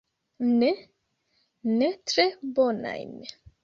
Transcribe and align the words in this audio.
Ne, 0.61 0.69
ne 1.83 1.93
tre 2.09 2.29
bonajn. 2.57 3.19